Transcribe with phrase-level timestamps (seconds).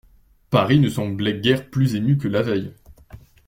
[0.49, 2.73] Paris ne semblait guère plus ému que la veille.